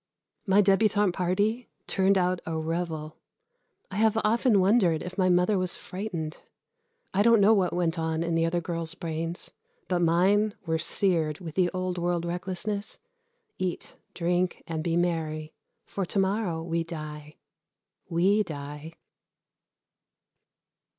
My 0.47 0.63
débutante 0.63 1.13
party 1.13 1.69
turned 1.85 2.17
out 2.17 2.41
a 2.47 2.57
revel. 2.57 3.17
I 3.91 3.97
have 3.97 4.17
often 4.23 4.59
wondered 4.59 5.03
if 5.03 5.15
my 5.15 5.29
mother 5.29 5.59
was 5.59 5.75
frightened. 5.75 6.41
I 7.13 7.21
don't 7.21 7.39
know 7.39 7.53
what 7.53 7.71
went 7.71 7.99
on 7.99 8.23
in 8.23 8.33
the 8.33 8.43
other 8.43 8.61
girls' 8.61 8.95
brains, 8.95 9.53
but 9.87 9.99
mine 9.99 10.55
were 10.65 10.79
seared 10.79 11.39
with 11.39 11.53
the 11.53 11.69
old 11.69 11.99
world 11.99 12.25
recklessness 12.25 12.97
"Eat, 13.59 13.95
drink, 14.15 14.63
and 14.65 14.83
be 14.83 14.97
merry, 14.97 15.53
for 15.83 16.03
to 16.07 16.17
morrow 16.17 16.63
we 16.63 16.83
die." 16.83 17.35
We 18.09 18.41
die! 18.41 18.93